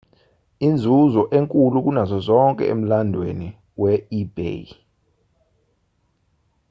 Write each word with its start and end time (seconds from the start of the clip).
inzuzo 0.67 1.21
enkulu 1.37 1.77
kunazo 1.85 2.17
zonke 2.27 2.63
emlandweni 2.73 3.49
we-ebay 3.81 4.65